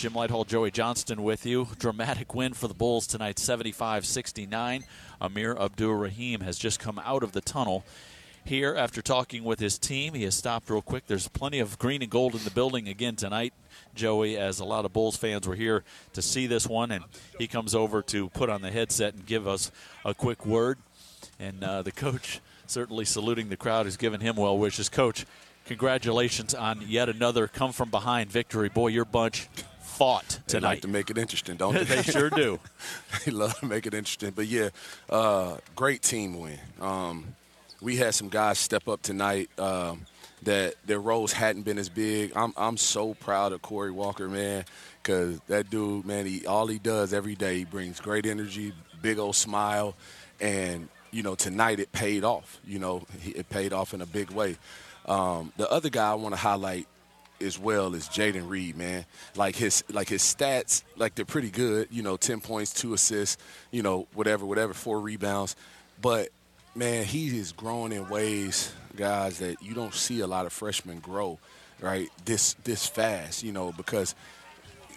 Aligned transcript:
Jim 0.00 0.14
Lighthall, 0.14 0.46
Joey 0.46 0.70
Johnston 0.70 1.22
with 1.22 1.44
you. 1.44 1.68
Dramatic 1.78 2.34
win 2.34 2.54
for 2.54 2.68
the 2.68 2.72
Bulls 2.74 3.06
tonight, 3.06 3.38
75 3.38 4.06
69. 4.06 4.84
Amir 5.20 5.54
Abdur-Rahim 5.60 6.40
has 6.40 6.56
just 6.56 6.80
come 6.80 6.98
out 7.04 7.22
of 7.22 7.32
the 7.32 7.42
tunnel 7.42 7.84
here 8.42 8.74
after 8.74 9.02
talking 9.02 9.44
with 9.44 9.58
his 9.58 9.76
team. 9.76 10.14
He 10.14 10.22
has 10.22 10.34
stopped 10.34 10.70
real 10.70 10.80
quick. 10.80 11.06
There's 11.06 11.28
plenty 11.28 11.58
of 11.58 11.78
green 11.78 12.00
and 12.00 12.10
gold 12.10 12.34
in 12.34 12.44
the 12.44 12.50
building 12.50 12.88
again 12.88 13.14
tonight, 13.14 13.52
Joey, 13.94 14.38
as 14.38 14.58
a 14.58 14.64
lot 14.64 14.86
of 14.86 14.94
Bulls 14.94 15.18
fans 15.18 15.46
were 15.46 15.54
here 15.54 15.84
to 16.14 16.22
see 16.22 16.46
this 16.46 16.66
one. 16.66 16.90
And 16.92 17.04
he 17.36 17.46
comes 17.46 17.74
over 17.74 18.00
to 18.04 18.30
put 18.30 18.48
on 18.48 18.62
the 18.62 18.70
headset 18.70 19.12
and 19.12 19.26
give 19.26 19.46
us 19.46 19.70
a 20.02 20.14
quick 20.14 20.46
word. 20.46 20.78
And 21.38 21.62
uh, 21.62 21.82
the 21.82 21.92
coach 21.92 22.40
certainly 22.66 23.04
saluting 23.04 23.50
the 23.50 23.56
crowd 23.58 23.84
who's 23.84 23.98
given 23.98 24.22
him 24.22 24.36
well 24.36 24.56
wishes. 24.56 24.88
Coach, 24.88 25.26
congratulations 25.66 26.54
on 26.54 26.80
yet 26.86 27.10
another 27.10 27.46
come 27.46 27.72
from 27.72 27.90
behind 27.90 28.30
victory. 28.30 28.70
Boy, 28.70 28.86
your 28.86 29.04
bunch 29.04 29.46
fought 30.00 30.40
tonight. 30.46 30.60
They 30.60 30.60
like 30.60 30.80
to 30.80 30.88
make 30.88 31.10
it 31.10 31.18
interesting, 31.18 31.56
don't 31.56 31.74
they? 31.74 31.84
they 31.84 32.02
sure 32.02 32.30
do. 32.30 32.58
they 33.26 33.32
love 33.32 33.54
to 33.60 33.66
make 33.66 33.86
it 33.86 33.92
interesting. 33.92 34.30
But 34.30 34.46
yeah, 34.46 34.70
uh, 35.10 35.58
great 35.76 36.00
team 36.00 36.40
win. 36.40 36.58
Um, 36.80 37.36
we 37.82 37.96
had 37.96 38.14
some 38.14 38.30
guys 38.30 38.58
step 38.58 38.88
up 38.88 39.02
tonight 39.02 39.50
um, 39.58 40.06
that 40.44 40.76
their 40.86 41.00
roles 41.00 41.34
hadn't 41.34 41.62
been 41.62 41.76
as 41.76 41.90
big. 41.90 42.32
I'm 42.34 42.54
I'm 42.56 42.78
so 42.78 43.12
proud 43.12 43.52
of 43.52 43.60
Corey 43.60 43.90
Walker, 43.90 44.26
man, 44.26 44.64
because 45.02 45.38
that 45.48 45.68
dude, 45.68 46.06
man, 46.06 46.24
he 46.24 46.46
all 46.46 46.66
he 46.66 46.78
does 46.78 47.12
every 47.12 47.34
day, 47.34 47.58
he 47.58 47.64
brings 47.66 48.00
great 48.00 48.24
energy, 48.24 48.72
big 49.02 49.18
old 49.18 49.36
smile, 49.36 49.94
and 50.40 50.88
you 51.10 51.22
know 51.22 51.34
tonight 51.34 51.78
it 51.78 51.92
paid 51.92 52.24
off. 52.24 52.58
You 52.66 52.78
know, 52.78 53.02
it 53.22 53.50
paid 53.50 53.74
off 53.74 53.92
in 53.92 54.00
a 54.00 54.06
big 54.06 54.30
way. 54.30 54.56
Um, 55.04 55.52
the 55.58 55.70
other 55.70 55.90
guy 55.90 56.12
I 56.12 56.14
want 56.14 56.34
to 56.34 56.40
highlight 56.40 56.86
as 57.40 57.58
well 57.58 57.94
is 57.94 58.08
Jayden 58.08 58.48
Reid, 58.48 58.76
man. 58.76 59.04
Like 59.36 59.56
his 59.56 59.84
like 59.90 60.08
his 60.08 60.22
stats, 60.22 60.82
like 60.96 61.14
they're 61.14 61.24
pretty 61.24 61.50
good. 61.50 61.88
You 61.90 62.02
know, 62.02 62.16
ten 62.16 62.40
points, 62.40 62.72
two 62.72 62.94
assists, 62.94 63.42
you 63.70 63.82
know, 63.82 64.06
whatever, 64.14 64.46
whatever, 64.46 64.74
four 64.74 65.00
rebounds. 65.00 65.56
But 66.00 66.30
man, 66.74 67.04
he 67.04 67.38
is 67.38 67.52
growing 67.52 67.92
in 67.92 68.08
ways, 68.08 68.72
guys, 68.96 69.38
that 69.38 69.62
you 69.62 69.74
don't 69.74 69.94
see 69.94 70.20
a 70.20 70.26
lot 70.26 70.46
of 70.46 70.52
freshmen 70.52 70.98
grow, 71.00 71.38
right? 71.80 72.08
This 72.24 72.54
this 72.64 72.86
fast, 72.86 73.42
you 73.42 73.52
know, 73.52 73.72
because 73.72 74.14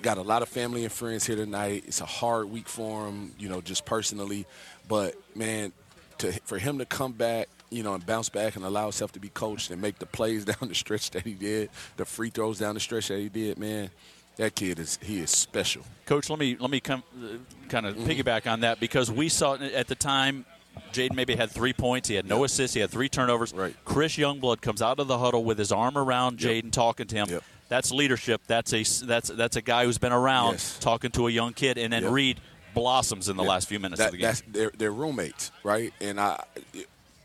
got 0.02 0.18
a 0.18 0.22
lot 0.22 0.42
of 0.42 0.50
family 0.50 0.84
and 0.84 0.92
friends 0.92 1.26
here 1.26 1.36
tonight. 1.36 1.86
It's 1.88 2.02
a 2.02 2.06
hard 2.06 2.50
week 2.50 2.68
for 2.68 3.08
him, 3.08 3.34
you 3.40 3.50
know, 3.50 3.62
just 3.62 3.86
personally. 3.86 4.46
But 4.88 5.16
man, 5.36 5.72
to 6.20 6.32
for 6.46 6.58
him 6.58 6.78
to 6.80 6.86
come 6.86 7.14
back, 7.14 7.48
you 7.74 7.84
know, 7.84 7.94
and 7.94 8.06
bounce 8.06 8.30
back 8.30 8.56
and 8.56 8.64
allow 8.64 8.84
himself 8.84 9.12
to 9.14 9.20
be 9.20 9.30
coached 9.30 9.72
and 9.72 9.82
make 9.82 10.00
the 10.00 10.06
plays 10.06 10.46
down 10.52 10.68
the 10.68 10.76
stretch 10.76 11.12
that 11.12 11.24
he 11.24 11.34
did, 11.34 11.70
the 11.98 12.06
free 12.06 12.30
throws 12.30 12.60
down 12.60 12.76
the 12.76 12.80
stretch 12.80 13.08
that 13.10 13.20
he 13.20 13.30
did, 13.30 13.58
man. 13.58 13.90
That 14.38 14.56
kid 14.56 14.80
is 14.80 14.98
he 15.02 15.20
is 15.20 15.30
special. 15.30 15.84
Coach, 16.08 16.30
let 16.30 16.40
me 16.40 16.58
let 16.60 16.72
me 16.72 16.80
come 16.80 17.04
uh, 17.24 17.38
kind 17.70 17.86
of 17.86 17.96
mm-hmm. 17.96 18.10
piggyback 18.10 18.52
on 18.52 18.62
that 18.62 18.80
because 18.80 19.12
we 19.12 19.30
saw 19.30 19.56
at 19.56 19.88
the 19.88 19.94
time 19.94 20.46
Jayden 20.92 21.14
maybe 21.14 21.36
had 21.36 21.52
three 21.52 21.74
points. 21.74 22.10
He 22.10 22.16
had 22.16 22.28
no 22.28 22.38
yep. 22.38 22.46
assists. 22.46 22.74
He 22.74 22.80
had 22.80 22.90
three 22.90 23.10
turnovers. 23.10 23.54
Right. 23.54 23.76
Chris 23.86 24.18
Youngblood 24.18 24.62
comes 24.62 24.82
out 24.82 25.00
of 25.00 25.08
the 25.08 25.20
huddle 25.20 25.44
with 25.44 25.60
his 25.60 25.72
arm 25.72 26.00
around 26.00 26.40
Jayden, 26.40 26.64
yep. 26.64 26.72
talking 26.72 27.06
to 27.06 27.16
him. 27.16 27.28
Yep. 27.30 27.44
That's 27.70 27.92
leadership. 27.92 28.42
That's 28.48 28.74
a 28.74 28.84
that's 29.06 29.30
that's 29.30 29.56
a 29.56 29.62
guy 29.62 29.86
who's 29.86 30.00
been 30.00 30.12
around 30.12 30.54
yes. 30.54 30.80
talking 30.80 31.12
to 31.12 31.28
a 31.28 31.32
young 31.32 31.54
kid. 31.54 31.78
And 31.78 31.94
then 31.94 32.12
Reid 32.12 32.40
blossoms 32.74 33.30
in 33.30 33.38
the 33.38 33.44
last 33.44 33.68
few 33.68 33.80
minutes 33.80 34.00
that, 34.00 34.08
of 34.08 34.12
the 34.14 34.18
game. 34.18 34.28
That's, 34.28 34.44
they're, 34.48 34.72
they're 34.78 34.92
roommates, 34.92 35.52
right? 35.64 35.94
And 36.02 36.20
I, 36.20 36.44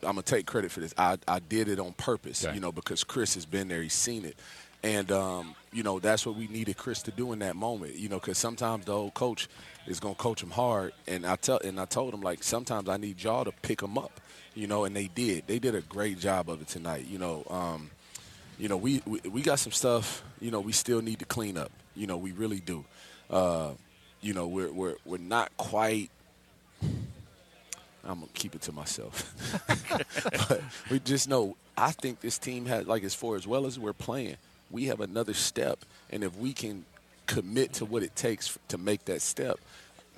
I'm 0.02 0.12
gonna 0.12 0.22
take 0.22 0.46
credit 0.46 0.70
for 0.70 0.80
this. 0.80 0.94
I, 0.96 1.18
I 1.27 1.41
did 1.41 1.68
it 1.68 1.78
on 1.78 1.92
purpose, 1.94 2.44
okay. 2.44 2.54
you 2.54 2.60
know, 2.60 2.72
because 2.72 3.04
Chris 3.04 3.34
has 3.34 3.46
been 3.46 3.68
there. 3.68 3.82
He's 3.82 3.94
seen 3.94 4.24
it, 4.24 4.36
and 4.82 5.10
um, 5.10 5.54
you 5.72 5.82
know 5.82 5.98
that's 5.98 6.24
what 6.24 6.36
we 6.36 6.46
needed 6.48 6.77
Chris 6.77 7.02
to 7.02 7.10
do 7.10 7.32
in 7.32 7.41
that 7.41 7.56
moment. 7.56 7.94
You 7.96 8.08
know, 8.08 8.19
because 8.19 8.38
sometimes 8.38 8.84
the 8.84 8.92
old 8.92 9.14
coach 9.14 9.48
is 9.86 10.00
gonna 10.00 10.14
coach 10.14 10.42
him 10.42 10.50
hard, 10.50 10.92
and 11.06 11.26
I 11.26 11.36
tell 11.36 11.60
and 11.64 11.80
I 11.80 11.84
told 11.84 12.14
him 12.14 12.20
like 12.20 12.42
sometimes 12.42 12.88
I 12.88 12.96
need 12.96 13.22
y'all 13.22 13.44
to 13.44 13.52
pick 13.52 13.82
him 13.82 13.98
up, 13.98 14.20
you 14.54 14.66
know, 14.66 14.84
and 14.84 14.94
they 14.94 15.08
did. 15.08 15.46
They 15.46 15.59
did 15.59 15.75
a 15.75 15.81
great 15.81 16.19
job 16.19 16.48
of 16.48 16.60
it 16.60 16.69
tonight. 16.69 17.06
You 17.09 17.19
know, 17.19 17.44
um, 17.50 17.91
you 18.59 18.69
know 18.69 18.76
we, 18.76 19.03
we 19.06 19.20
we 19.28 19.42
got 19.42 19.59
some 19.59 19.72
stuff. 19.72 20.22
You 20.41 20.50
know, 20.50 20.60
we 20.60 20.72
still 20.72 21.03
need 21.03 21.19
to 21.19 21.25
clean 21.25 21.56
up. 21.56 21.72
You 21.97 22.06
know, 22.06 22.16
we 22.16 22.32
really 22.32 22.60
do. 22.60 22.84
Uh, 23.28 23.72
you 24.20 24.34
know, 24.34 24.47
we're 24.47 24.72
we're 24.72 24.97
we're 25.04 25.19
not 25.19 25.56
quite. 25.56 26.10
I'm 28.04 28.20
gonna 28.20 28.26
keep 28.34 28.54
it 28.54 28.62
to 28.62 28.72
myself, 28.72 29.32
but 30.48 30.62
we 30.91 31.00
just 31.00 31.28
know. 31.28 31.56
I 31.76 31.92
think 31.92 32.20
this 32.20 32.38
team 32.38 32.66
has 32.66 32.86
like 32.86 33.04
as 33.04 33.14
far 33.14 33.36
as 33.36 33.47
well 33.47 33.66
as 33.66 33.78
we're 33.78 33.92
playing, 33.92 34.36
we 34.70 34.86
have 34.86 35.00
another 35.00 35.34
step, 35.34 35.84
and 36.10 36.25
if 36.25 36.36
we 36.36 36.53
can 36.53 36.84
commit 37.26 37.75
to 37.75 37.84
what 37.84 38.03
it 38.03 38.16
takes 38.16 38.59
to 38.69 38.78
make 38.78 39.04
that 39.04 39.22
step, 39.22 39.59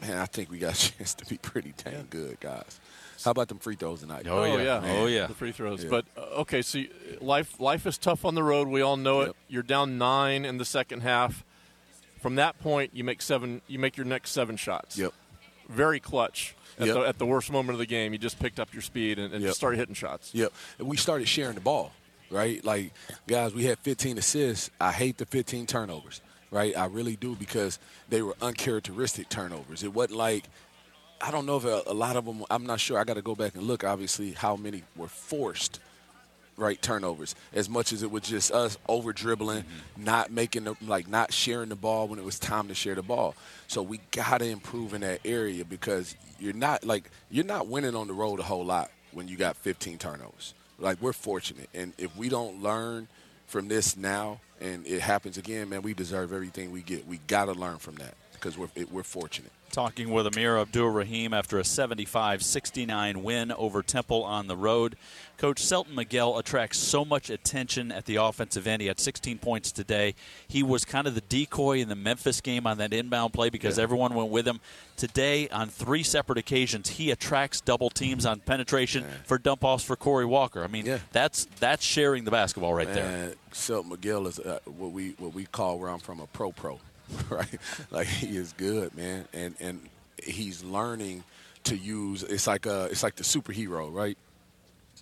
man, 0.01 0.19
I 0.19 0.27
think 0.27 0.51
we 0.51 0.59
got 0.59 0.75
a 0.75 0.93
chance 0.93 1.15
to 1.15 1.27
be 1.27 1.39
pretty 1.39 1.75
damn 1.85 2.05
good, 2.05 2.39
guys. 2.41 2.81
How 3.25 3.33
about 3.33 3.49
them 3.49 3.59
free 3.59 3.77
throws 3.77 4.01
tonight? 4.01 4.27
Oh, 4.27 4.39
oh 4.39 4.57
yeah, 4.57 4.81
oh 4.83 5.07
yeah, 5.07 5.27
the 5.27 5.35
free 5.35 5.53
throws. 5.53 5.85
Yeah. 5.85 5.91
But 5.91 6.07
uh, 6.17 6.41
okay, 6.41 6.63
so 6.63 6.83
life 7.21 7.61
life 7.61 7.87
is 7.87 7.99
tough 7.99 8.25
on 8.25 8.35
the 8.35 8.43
road. 8.43 8.69
We 8.69 8.81
all 8.81 8.97
know 8.97 9.21
yep. 9.21 9.31
it. 9.31 9.37
You're 9.49 9.63
down 9.63 9.99
nine 9.99 10.45
in 10.45 10.59
the 10.59 10.65
second 10.65 11.01
half. 11.01 11.45
From 12.21 12.37
that 12.37 12.59
point, 12.61 12.93
you 12.95 13.05
make 13.05 13.21
seven. 13.21 13.61
You 13.67 13.79
make 13.79 13.97
your 13.97 14.07
next 14.07 14.31
seven 14.31 14.57
shots. 14.57 14.97
Yep. 14.97 15.13
Very 15.71 16.01
clutch. 16.01 16.55
At, 16.79 16.87
yep. 16.87 16.97
the, 16.97 17.03
at 17.03 17.19
the 17.19 17.27
worst 17.27 17.53
moment 17.53 17.75
of 17.75 17.79
the 17.79 17.87
game, 17.87 18.13
you 18.13 18.19
just 18.19 18.39
picked 18.39 18.59
up 18.59 18.73
your 18.73 18.83
speed 18.83 19.19
and, 19.19 19.35
and 19.35 19.45
yep. 19.45 19.55
started 19.55 19.77
hitting 19.77 19.95
shots. 19.95 20.35
Yep. 20.35 20.53
And 20.79 20.89
we 20.89 20.97
started 20.97 21.29
sharing 21.29 21.55
the 21.55 21.61
ball, 21.61 21.93
right? 22.31 22.65
Like, 22.65 22.93
guys, 23.27 23.53
we 23.53 23.65
had 23.65 23.79
15 23.81 24.17
assists. 24.17 24.71
I 24.81 24.93
hate 24.93 25.19
the 25.19 25.27
15 25.27 25.67
turnovers, 25.67 26.23
right? 26.51 26.77
I 26.77 26.87
really 26.87 27.17
do 27.17 27.37
because 27.37 27.79
they 28.09 28.23
were 28.23 28.35
uncharacteristic 28.41 29.29
turnovers. 29.29 29.83
It 29.83 29.93
wasn't 29.93 30.19
like 30.19 30.45
I 31.21 31.31
don't 31.31 31.45
know 31.45 31.59
if 31.59 31.65
a, 31.65 31.83
a 31.87 31.93
lot 31.93 32.17
of 32.17 32.25
them. 32.25 32.45
I'm 32.51 32.65
not 32.65 32.81
sure. 32.81 32.99
I 32.99 33.05
got 33.05 33.15
to 33.15 33.23
go 33.23 33.35
back 33.35 33.55
and 33.55 33.65
look. 33.65 33.85
Obviously, 33.85 34.33
how 34.33 34.57
many 34.57 34.85
were 34.97 35.09
forced 35.09 35.81
right 36.57 36.81
turnovers 36.81 37.35
as 37.53 37.69
much 37.69 37.93
as 37.93 38.03
it 38.03 38.11
was 38.11 38.23
just 38.23 38.53
us 38.53 38.79
over 38.89 39.13
dribbling, 39.13 39.63
mm-hmm. 39.63 40.05
not 40.05 40.31
making 40.31 40.65
the, 40.65 40.77
like 40.87 41.09
not 41.09 41.33
sharing 41.33 41.69
the 41.69 41.77
ball 41.77 42.09
when 42.09 42.19
it 42.19 42.25
was 42.25 42.39
time 42.39 42.69
to 42.69 42.75
share 42.75 42.95
the 42.95 43.03
ball. 43.03 43.35
So 43.67 43.83
we 43.83 44.01
got 44.11 44.39
to 44.39 44.47
improve 44.47 44.95
in 44.95 45.01
that 45.01 45.21
area 45.25 45.65
because 45.65 46.15
you're 46.39 46.53
not 46.53 46.85
like 46.85 47.11
you're 47.31 47.45
not 47.45 47.67
winning 47.67 47.95
on 47.95 48.07
the 48.07 48.15
road 48.15 48.41
a 48.41 48.43
whole 48.45 48.65
lot 48.65 48.91
when 49.13 49.29
you 49.29 49.37
got 49.37 49.57
15 49.57 49.99
turnovers. 49.99 50.55
Like 50.79 51.01
we're 51.01 51.13
fortunate, 51.13 51.69
and 51.75 51.93
if 51.99 52.17
we 52.17 52.29
don't 52.29 52.63
learn 52.63 53.09
from 53.47 53.69
this 53.69 53.97
now 53.97 54.41
and 54.61 54.87
it 54.87 55.01
happens 55.01 55.37
again, 55.37 55.69
man, 55.69 55.83
we 55.83 55.93
deserve 55.93 56.33
everything 56.33 56.71
we 56.71 56.83
get. 56.83 57.07
We 57.07 57.19
got 57.27 57.47
to 57.47 57.53
learn 57.53 57.79
from 57.79 57.97
that 57.97 58.15
because 58.33 58.57
we're 58.57 58.69
it, 58.75 58.91
we're 58.91 59.03
fortunate. 59.03 59.53
Talking 59.71 60.11
with 60.11 60.27
Amir 60.27 60.59
Abdur-Rahim 60.59 61.33
after 61.33 61.59
a 61.59 61.65
75 61.65 62.43
69 62.43 63.23
win 63.23 63.53
over 63.53 63.83
Temple 63.83 64.25
on 64.25 64.49
the 64.49 64.57
road. 64.57 64.97
Coach 65.39 65.61
Selton 65.61 65.95
Miguel 65.95 66.37
attracts 66.39 66.77
so 66.79 67.05
much 67.05 67.31
attention 67.31 67.93
at 67.93 68.05
the 68.05 68.17
offensive 68.17 68.67
end. 68.67 68.83
He 68.83 68.89
had 68.89 68.99
16 68.99 69.39
points 69.39 69.71
today. 69.71 70.15
He 70.49 70.65
was 70.65 70.85
kind 70.85 71.07
of 71.07 71.15
the 71.15 71.21
decoy 71.23 71.79
in 71.79 71.89
the 71.89 71.95
Memphis 71.95 72.41
game 72.41 72.67
on 72.67 72.79
that 72.79 72.93
inbound 72.93 73.33
play 73.33 73.49
because 73.49 73.79
yeah. 73.79 73.85
everyone 73.85 74.15
went 74.15 74.31
with 74.31 74.47
him. 74.47 74.61
Today, 74.97 75.49
on 75.49 75.69
three 75.69 76.03
separate 76.03 76.37
occasions, 76.37 76.91
he 76.91 77.11
attracts 77.11 77.61
double 77.61 77.91
teams 77.91 78.27
on 78.27 78.41
penetration 78.41 79.05
Man. 79.05 79.17
for 79.25 79.39
dump 79.39 79.65
offs 79.65 79.85
for 79.85 79.95
Corey 79.95 80.27
Walker. 80.27 80.65
I 80.65 80.67
mean, 80.67 80.85
yeah. 80.85 80.99
that's 81.13 81.47
that's 81.61 81.85
sharing 81.85 82.25
the 82.25 82.31
basketball 82.31 82.75
right 82.75 82.89
Man, 82.89 82.97
there. 82.97 83.35
Selton 83.53 83.91
Miguel 83.91 84.27
is 84.27 84.41
uh, 84.41 84.59
what 84.67 84.91
we 84.91 85.15
what 85.19 85.33
we 85.33 85.47
call 85.47 85.79
where 85.79 85.89
I'm 85.89 86.01
from 86.01 86.21
a 86.21 86.27
pro 86.27 86.53
pro. 86.53 86.81
right? 87.31 87.59
Like 87.91 88.07
he 88.07 88.37
is 88.37 88.53
good, 88.55 88.95
man, 88.97 89.27
and 89.33 89.55
and 89.61 89.89
he's 90.23 90.63
learning 90.65 91.25
to 91.65 91.77
use. 91.77 92.23
It's 92.23 92.47
like 92.47 92.67
a, 92.67 92.85
it's 92.87 93.03
like 93.03 93.17
the 93.17 93.25
superhero, 93.25 93.93
right? 93.93 94.17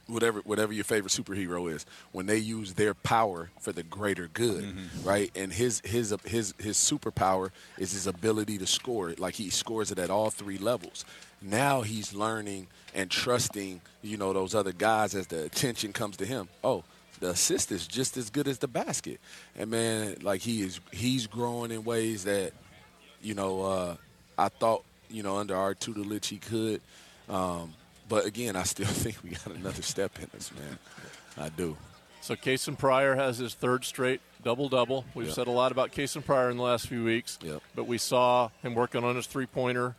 Whatever 0.06 0.40
whatever 0.40 0.72
your 0.72 0.84
favorite 0.84 1.12
superhero 1.12 1.70
is, 1.72 1.84
when 2.12 2.26
they 2.26 2.38
use 2.38 2.74
their 2.74 2.94
power 2.94 3.50
for 3.60 3.72
the 3.72 3.82
greater 3.82 4.28
good, 4.28 4.64
mm-hmm. 4.64 5.06
right? 5.06 5.30
And 5.36 5.52
his 5.52 5.82
his 5.84 6.14
his 6.24 6.54
his 6.58 6.76
superpower 6.76 7.50
is 7.76 7.92
his 7.92 8.06
ability 8.06 8.58
to 8.58 8.66
score 8.66 9.10
it. 9.10 9.20
Like 9.20 9.34
he 9.34 9.50
scores 9.50 9.90
it 9.90 9.98
at 9.98 10.08
all 10.10 10.30
three 10.30 10.58
levels. 10.58 11.04
Now 11.42 11.82
he's 11.82 12.14
learning 12.14 12.66
and 12.94 13.10
trusting, 13.10 13.80
you 14.02 14.16
know, 14.16 14.32
those 14.32 14.54
other 14.54 14.72
guys 14.72 15.14
as 15.14 15.26
the 15.28 15.44
attention 15.44 15.92
comes 15.92 16.16
to 16.16 16.26
him. 16.26 16.48
Oh, 16.64 16.84
the 17.20 17.30
assist 17.30 17.72
is 17.72 17.86
just 17.86 18.16
as 18.16 18.30
good 18.30 18.48
as 18.48 18.58
the 18.58 18.68
basket. 18.68 19.20
And 19.56 19.70
man, 19.70 20.16
like 20.22 20.40
he 20.40 20.62
is 20.62 20.80
he's 20.92 21.26
growing 21.26 21.70
in 21.70 21.84
ways 21.84 22.24
that, 22.24 22.52
you 23.22 23.34
know, 23.34 23.62
uh, 23.62 23.96
I 24.36 24.48
thought, 24.48 24.84
you 25.10 25.22
know, 25.22 25.36
under 25.36 25.56
our 25.56 25.74
tutelage 25.74 26.28
he 26.28 26.38
could. 26.38 26.80
Um, 27.28 27.74
but 28.08 28.24
again, 28.24 28.56
I 28.56 28.62
still 28.62 28.86
think 28.88 29.16
we 29.22 29.30
got 29.30 29.48
another 29.48 29.82
step 29.82 30.18
in 30.18 30.28
us, 30.36 30.50
man. 30.52 30.78
I 31.36 31.48
do. 31.50 31.76
So 32.20 32.34
Kasean 32.34 32.76
Pryor 32.76 33.14
has 33.14 33.38
his 33.38 33.54
third 33.54 33.84
straight 33.84 34.20
double 34.42 34.68
double. 34.68 35.04
We've 35.14 35.26
yep. 35.26 35.34
said 35.34 35.46
a 35.46 35.50
lot 35.52 35.72
about 35.72 35.92
Kasean 35.92 36.24
Pryor 36.24 36.50
in 36.50 36.56
the 36.56 36.62
last 36.62 36.88
few 36.88 37.04
weeks. 37.04 37.38
Yep. 37.42 37.62
But 37.74 37.86
we 37.86 37.98
saw 37.98 38.50
him 38.62 38.74
working 38.74 39.04
on 39.04 39.16
his 39.16 39.26
three 39.26 39.46
pointer 39.46 39.94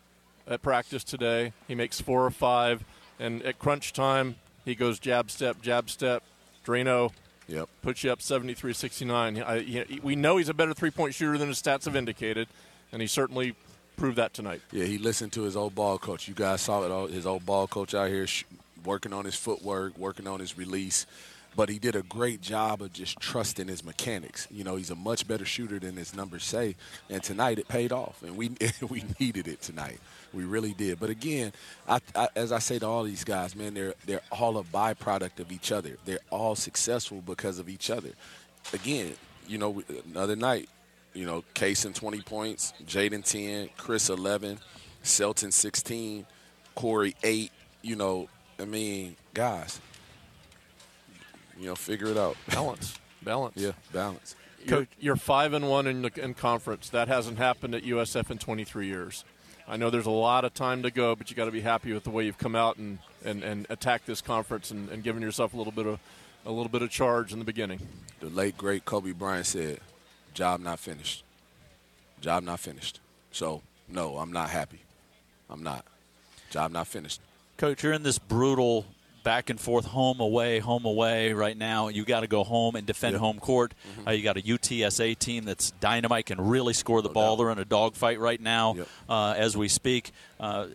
at 0.48 0.62
practice 0.62 1.04
today. 1.04 1.54
He 1.68 1.76
makes 1.76 2.02
four 2.02 2.26
or 2.26 2.32
five. 2.32 2.84
And 3.20 3.44
at 3.44 3.60
crunch 3.60 3.94
time, 3.94 4.36
he 4.66 4.76
goes 4.76 5.00
jab 5.00 5.30
step, 5.30 5.62
jab 5.62 5.90
step, 5.90 6.24
Drano 6.66 7.12
Yep. 7.50 7.68
Puts 7.82 8.04
you 8.04 8.12
up 8.12 8.20
73-69. 8.20 9.44
I, 9.44 9.56
you 9.56 10.00
we 10.04 10.16
know 10.16 10.38
he's 10.38 10.50
a 10.50 10.54
better 10.54 10.74
three-point 10.74 11.16
shooter 11.16 11.38
than 11.38 11.48
his 11.48 11.62
stats 11.62 11.86
have 11.86 11.96
indicated, 11.96 12.48
and 12.92 13.02
he 13.02 13.08
certainly 13.08 13.56
proved 13.98 14.18
that 14.18 14.34
tonight. 14.34 14.62
Yeah, 14.72 14.86
he 14.86 14.98
listened 15.00 15.34
to 15.34 15.42
his 15.42 15.58
old 15.58 15.74
ball 15.74 15.98
coach. 15.98 16.28
You 16.28 16.36
guys 16.36 16.62
saw 16.62 16.84
it. 16.86 16.92
All, 16.92 17.08
his 17.08 17.26
old 17.26 17.46
ball 17.46 17.68
coach 17.68 17.96
out 17.96 18.10
here 18.10 18.28
sh- 18.28 18.46
working 18.86 19.14
on 19.14 19.26
his 19.26 19.36
footwork, 19.36 19.98
working 19.98 20.28
on 20.28 20.40
his 20.40 20.58
release. 20.58 21.08
But 21.56 21.70
he 21.70 21.80
did 21.80 21.96
a 21.96 22.04
great 22.04 22.42
job 22.42 22.82
of 22.82 22.94
just 22.94 23.20
trusting 23.20 23.68
his 23.68 23.84
mechanics. 23.84 24.48
You 24.52 24.64
know, 24.64 24.76
he's 24.76 24.92
a 24.92 24.96
much 24.96 25.28
better 25.28 25.46
shooter 25.46 25.80
than 25.80 25.98
his 25.98 26.16
numbers 26.16 26.44
say. 26.44 26.76
And 27.10 27.22
tonight 27.22 27.60
it 27.60 27.68
paid 27.68 27.92
off, 27.92 28.22
and 28.24 28.38
we 28.38 28.52
we 28.90 29.04
needed 29.20 29.48
it 29.48 29.62
tonight. 29.62 30.00
We 30.34 30.44
really 30.44 30.74
did. 30.74 31.00
But 31.00 31.10
again, 31.10 31.52
I, 31.88 32.00
I, 32.16 32.30
as 32.36 32.52
I 32.52 32.60
say 32.60 32.80
to 32.80 32.86
all 32.88 33.04
these 33.04 33.24
guys, 33.24 33.56
man, 33.56 33.74
they're 33.74 33.94
they're 34.06 34.22
all 34.32 34.58
a 34.58 34.64
byproduct 34.64 35.40
of 35.40 35.52
each 35.52 35.72
other. 35.72 35.98
They're 36.06 36.20
all 36.30 36.56
successful 36.56 37.22
because 37.26 37.60
of 37.60 37.68
each 37.68 37.90
other. 37.90 38.12
Again, 38.74 39.14
you 39.48 39.58
know, 39.58 39.82
another 40.12 40.36
night, 40.36 40.70
you 41.14 41.26
know, 41.26 41.44
Kasean 41.56 41.94
20 41.96 42.22
points, 42.22 42.74
Jayden 42.86 43.24
10, 43.24 43.70
Chris 43.78 44.10
11, 44.10 44.60
Selton 45.02 45.52
16, 45.52 46.26
Corey 46.76 47.16
8. 47.24 47.52
You 47.82 47.96
know, 47.96 48.30
I 48.60 48.66
mean, 48.66 49.16
guys, 49.34 49.82
you 51.60 51.68
know, 51.68 51.76
figure 51.76 52.08
it 52.08 52.18
out. 52.18 52.38
Balance. 52.50 52.98
Balance. 53.22 53.58
Yeah, 53.58 53.74
balance. 53.92 54.36
You're, 54.66 54.88
you're 54.98 55.16
five 55.18 55.52
and 55.52 55.68
one 55.68 55.88
in, 55.88 56.04
the, 56.04 56.12
in 56.24 56.34
conference. 56.34 56.90
That 56.90 57.10
hasn't 57.10 57.38
happened 57.38 57.76
at 57.76 57.84
USF 57.84 58.32
in 58.32 58.38
23 58.38 58.88
years. 58.88 59.26
I 59.68 59.76
know 59.76 59.90
there's 59.90 60.06
a 60.06 60.12
lot 60.12 60.46
of 60.46 60.54
time 60.54 60.84
to 60.84 60.92
go, 60.92 61.16
but 61.16 61.30
you 61.30 61.36
got 61.36 61.46
to 61.46 61.52
be 61.52 61.60
happy 61.60 61.92
with 61.94 62.06
the 62.06 62.10
way 62.12 62.26
you've 62.26 62.38
come 62.38 62.56
out 62.56 62.78
and, 62.78 63.00
and, 63.26 63.44
and 63.44 63.68
attack 63.70 64.06
this 64.06 64.22
conference 64.22 64.72
and, 64.72 64.90
and 64.90 65.04
giving 65.04 65.22
yourself 65.22 65.54
a 65.54 65.58
little 65.58 65.74
bit 65.74 65.86
of 65.86 66.00
a 66.46 66.52
little 66.52 66.70
bit 66.70 66.82
of 66.82 66.90
charge 66.90 67.34
in 67.34 67.40
the 67.40 67.46
beginning. 67.46 67.80
The 68.22 68.30
late 68.30 68.58
great 68.58 68.86
Kobe 68.86 69.12
Bryant 69.12 69.46
said, 69.46 69.80
"Job 70.34 70.62
not 70.62 70.80
finished. 70.80 71.24
Job 72.22 72.44
not 72.44 72.62
finished." 72.62 73.00
So 73.32 73.62
no, 73.88 74.18
I'm 74.18 74.32
not 74.32 74.50
happy. 74.50 74.80
I'm 75.50 75.62
not. 75.62 75.86
Job 76.50 76.72
not 76.72 76.88
finished. 76.88 77.22
Coach, 77.58 77.84
you're 77.84 77.94
in 77.94 78.04
this 78.04 78.18
brutal 78.18 78.86
back 79.24 79.50
and 79.50 79.60
forth, 79.60 79.86
home 79.86 80.20
away, 80.20 80.60
home 80.60 80.86
away. 80.86 81.34
Right 81.34 81.58
now, 81.58 81.88
you 81.90 82.06
got 82.06 82.22
to 82.22 82.28
go 82.28 82.44
home 82.44 82.76
and 82.76 82.86
defend 82.88 83.14
Yep. 83.14 83.20
home 83.22 83.40
court. 83.40 83.74
Mm-hmm. 83.98 84.08
Uh, 84.08 84.12
you 84.12 84.24
got 84.24 84.38
a 84.38 84.42
UTSA 84.42 85.18
team 85.18 85.46
that's 85.46 85.72
dynamite, 85.80 86.26
can 86.28 86.40
really 86.42 86.74
score 86.74 87.02
the 87.02 87.10
No 87.10 87.14
ball. 87.14 87.36
doubt. 87.36 87.44
They're 87.44 87.52
in 87.52 87.60
a 87.60 87.66
dogfight 87.66 88.20
right 88.20 88.40
now 88.42 88.76
Yep. 88.76 88.88
uh, 89.10 89.34
as 89.38 89.56
we 89.58 89.68
speak. 89.68 90.12
Uh, 90.40 90.68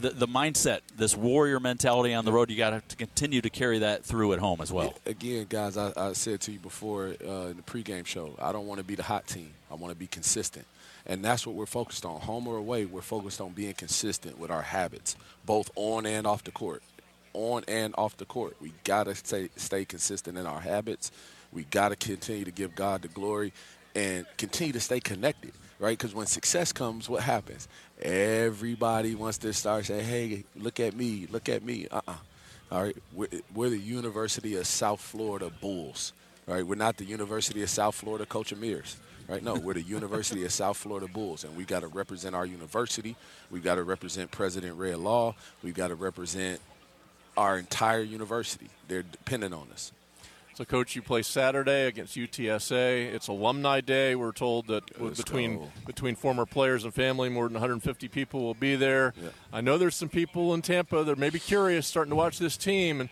the, 0.00 0.10
the 0.10 0.26
mindset, 0.26 0.80
this 0.96 1.16
warrior 1.16 1.60
mentality 1.60 2.12
on 2.14 2.24
the 2.24 2.32
road, 2.32 2.50
you 2.50 2.56
got 2.56 2.88
to 2.88 2.96
continue 2.96 3.40
to 3.40 3.50
carry 3.50 3.78
that 3.80 4.04
through 4.04 4.32
at 4.32 4.38
home 4.40 4.60
as 4.60 4.72
well. 4.72 4.94
Again, 5.06 5.46
guys, 5.48 5.76
I, 5.76 5.92
I 5.96 6.12
said 6.14 6.40
to 6.42 6.52
you 6.52 6.58
before 6.58 7.14
uh, 7.26 7.48
in 7.48 7.56
the 7.56 7.62
pregame 7.64 8.06
show, 8.06 8.34
I 8.40 8.52
don't 8.52 8.66
want 8.66 8.78
to 8.78 8.84
be 8.84 8.94
the 8.96 9.04
hot 9.04 9.26
team. 9.26 9.50
I 9.70 9.74
want 9.74 9.92
to 9.92 9.98
be 9.98 10.06
consistent. 10.08 10.66
And 11.04 11.24
that's 11.24 11.44
what 11.46 11.56
we're 11.56 11.66
focused 11.66 12.04
on. 12.04 12.20
Home 12.20 12.46
or 12.46 12.56
away, 12.56 12.84
we're 12.84 13.00
focused 13.02 13.40
on 13.40 13.50
being 13.50 13.74
consistent 13.74 14.38
with 14.38 14.50
our 14.52 14.62
habits, 14.62 15.16
both 15.44 15.68
on 15.74 16.06
and 16.06 16.26
off 16.28 16.44
the 16.44 16.52
court. 16.52 16.80
On 17.34 17.64
and 17.66 17.94
off 17.96 18.16
the 18.16 18.24
court. 18.24 18.56
We 18.60 18.72
got 18.84 19.04
to 19.04 19.14
stay, 19.14 19.48
stay 19.56 19.84
consistent 19.84 20.36
in 20.36 20.46
our 20.46 20.60
habits. 20.60 21.10
We 21.52 21.64
got 21.64 21.90
to 21.90 21.96
continue 21.96 22.44
to 22.44 22.50
give 22.50 22.74
God 22.74 23.02
the 23.02 23.08
glory 23.08 23.52
and 23.94 24.26
continue 24.38 24.72
to 24.72 24.80
stay 24.80 25.00
connected, 25.00 25.52
right? 25.78 25.96
Because 25.96 26.14
when 26.14 26.26
success 26.26 26.72
comes, 26.72 27.08
what 27.08 27.22
happens? 27.22 27.68
Everybody 28.00 29.14
wants 29.14 29.38
to 29.38 29.52
start 29.52 29.86
saying, 29.86 30.04
hey, 30.04 30.44
look 30.56 30.80
at 30.80 30.96
me, 30.96 31.26
look 31.30 31.48
at 31.48 31.62
me. 31.62 31.88
Uh-uh. 31.90 32.14
All 32.70 32.82
right, 32.82 32.96
we're, 33.12 33.28
we're 33.54 33.68
the 33.68 33.78
University 33.78 34.56
of 34.56 34.66
South 34.66 35.00
Florida 35.00 35.50
Bulls. 35.60 36.14
right? 36.46 36.66
we're 36.66 36.74
not 36.74 36.96
the 36.96 37.04
University 37.04 37.62
of 37.62 37.68
South 37.68 37.94
Florida 37.94 38.24
Coach 38.24 38.54
Amirs. 38.54 38.96
Right? 39.28 39.42
No, 39.42 39.54
we're 39.54 39.74
the 39.74 39.82
University 39.98 40.44
of 40.44 40.52
South 40.52 40.78
Florida 40.78 41.06
Bulls, 41.06 41.44
and 41.44 41.54
we 41.54 41.64
got 41.64 41.80
to 41.80 41.88
represent 41.88 42.34
our 42.34 42.46
university. 42.46 43.14
We've 43.50 43.62
got 43.62 43.74
to 43.74 43.82
represent 43.82 44.30
President 44.30 44.76
Rhea 44.78 44.96
Law. 44.96 45.34
We've 45.62 45.74
got 45.74 45.88
to 45.88 45.94
represent 45.94 46.60
our 47.36 47.58
entire 47.58 48.02
university. 48.02 48.68
They're 48.88 49.02
dependent 49.02 49.54
on 49.54 49.68
us. 49.72 49.92
So, 50.54 50.66
Coach, 50.66 50.94
you 50.94 51.00
play 51.00 51.22
Saturday 51.22 51.86
against 51.86 52.14
UTSA. 52.14 53.12
It's 53.14 53.28
Alumni 53.28 53.80
Day. 53.80 54.14
We're 54.14 54.32
told 54.32 54.66
that 54.66 55.00
Let's 55.00 55.16
between 55.16 55.58
go. 55.60 55.68
between 55.86 56.14
former 56.14 56.44
players 56.44 56.84
and 56.84 56.92
family, 56.92 57.30
more 57.30 57.44
than 57.44 57.54
150 57.54 58.08
people 58.08 58.42
will 58.42 58.52
be 58.54 58.76
there. 58.76 59.14
Yeah. 59.20 59.30
I 59.50 59.62
know 59.62 59.78
there's 59.78 59.96
some 59.96 60.10
people 60.10 60.52
in 60.52 60.60
Tampa 60.60 61.04
that 61.04 61.16
may 61.16 61.30
be 61.30 61.38
curious, 61.38 61.86
starting 61.86 62.10
to 62.10 62.16
watch 62.16 62.38
this 62.38 62.58
team, 62.58 63.00
and 63.00 63.08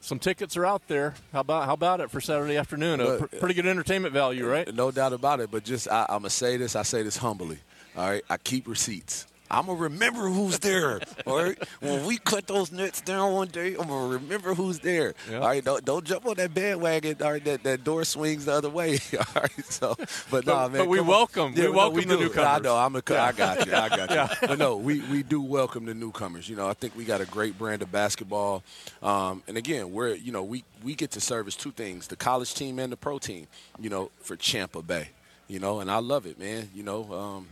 some 0.00 0.18
tickets 0.18 0.56
are 0.56 0.66
out 0.66 0.88
there. 0.88 1.14
How 1.32 1.40
about 1.40 1.66
how 1.66 1.74
about 1.74 2.00
it 2.00 2.10
for 2.10 2.20
Saturday 2.20 2.56
afternoon? 2.56 3.00
A 3.00 3.04
But- 3.04 3.30
pr- 3.30 3.36
pretty 3.36 3.54
good 3.54 3.66
entertainment 3.66 4.12
value, 4.12 4.44
right? 4.48 4.72
No 4.74 4.90
doubt 4.90 5.12
about 5.12 5.38
it. 5.38 5.52
But 5.52 5.62
just 5.62 5.86
I, 5.88 6.06
I'm 6.08 6.18
gonna 6.22 6.30
say 6.30 6.56
this. 6.56 6.74
I 6.74 6.82
say 6.82 7.04
this 7.04 7.16
humbly. 7.18 7.58
All 7.96 8.08
right. 8.10 8.22
I 8.28 8.36
keep 8.36 8.66
receipts. 8.66 9.26
I'm 9.50 9.66
gonna 9.66 9.78
remember 9.78 10.28
who's 10.28 10.58
there. 10.60 11.00
All 11.26 11.42
right. 11.42 11.58
When 11.80 12.04
we 12.06 12.18
cut 12.18 12.46
those 12.46 12.70
nets 12.70 13.00
down 13.00 13.32
one 13.32 13.48
day, 13.48 13.74
I'm 13.74 13.88
gonna 13.88 14.08
remember 14.14 14.54
who's 14.54 14.78
there. 14.78 15.14
Yeah. 15.28 15.38
All 15.38 15.48
right. 15.48 15.64
Don't, 15.64 15.84
don't 15.84 16.04
jump 16.04 16.26
on 16.26 16.34
that 16.36 16.54
bandwagon. 16.54 17.16
All 17.22 17.32
right. 17.32 17.44
That, 17.44 17.62
that 17.64 17.82
door 17.82 18.04
swings 18.04 18.44
the 18.44 18.52
other 18.52 18.70
way. 18.70 18.98
All 19.18 19.42
right. 19.42 19.64
So, 19.66 19.96
but, 20.30 20.46
nah, 20.46 20.68
man. 20.68 20.78
but 20.82 20.88
we 20.88 21.00
welcome- 21.00 21.54
we 21.54 21.62
no, 21.62 21.72
welcome 21.72 21.96
the 22.08 22.16
do. 22.16 22.20
newcomers. 22.24 22.46
I 22.46 22.58
know. 22.60 22.76
I'm 22.76 22.94
a. 22.94 22.98
I 22.98 23.32
got 23.32 23.66
you. 23.66 23.74
I 23.74 23.88
got 23.88 24.10
you. 24.42 24.48
But 24.48 24.58
no, 24.58 24.76
we 24.76 25.00
we 25.10 25.22
do 25.22 25.40
welcome 25.42 25.84
the 25.84 25.94
newcomers. 25.94 26.48
You 26.48 26.56
know, 26.56 26.68
I 26.68 26.74
think 26.74 26.96
we 26.96 27.04
got 27.04 27.20
a 27.20 27.26
great 27.26 27.58
brand 27.58 27.82
of 27.82 27.90
basketball. 27.90 28.62
Um, 29.02 29.42
and 29.48 29.56
again, 29.56 29.92
we're 29.92 30.14
you 30.14 30.30
know 30.32 30.44
we 30.44 30.64
we 30.84 30.94
get 30.94 31.10
to 31.12 31.20
service 31.20 31.56
two 31.56 31.72
things: 31.72 32.06
the 32.06 32.16
college 32.16 32.54
team 32.54 32.78
and 32.78 32.92
the 32.92 32.96
pro 32.96 33.18
team. 33.18 33.46
You 33.80 33.90
know, 33.90 34.10
for 34.22 34.36
Champa 34.36 34.82
Bay. 34.82 35.08
You 35.48 35.58
know, 35.58 35.80
and 35.80 35.90
I 35.90 35.98
love 35.98 36.26
it, 36.26 36.38
man. 36.38 36.70
You 36.74 36.84
know, 36.84 37.12
um, 37.12 37.48